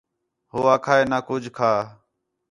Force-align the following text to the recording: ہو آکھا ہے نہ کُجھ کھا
ہو 0.51 0.59
آکھا 0.73 0.93
ہے 0.97 1.03
نہ 1.11 1.17
کُجھ 1.27 1.47
کھا 1.55 1.71